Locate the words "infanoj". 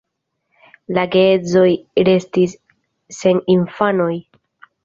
3.59-4.13